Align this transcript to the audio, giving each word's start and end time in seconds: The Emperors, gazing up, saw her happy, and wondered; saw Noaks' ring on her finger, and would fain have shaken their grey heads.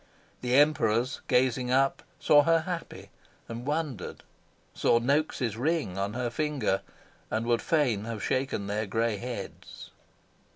The 0.41 0.55
Emperors, 0.55 1.21
gazing 1.27 1.69
up, 1.69 2.01
saw 2.19 2.41
her 2.41 2.61
happy, 2.61 3.11
and 3.47 3.67
wondered; 3.67 4.23
saw 4.73 4.99
Noaks' 4.99 5.55
ring 5.55 5.95
on 5.95 6.13
her 6.15 6.31
finger, 6.31 6.81
and 7.29 7.45
would 7.45 7.61
fain 7.61 8.05
have 8.05 8.23
shaken 8.23 8.65
their 8.65 8.87
grey 8.87 9.17
heads. 9.17 9.91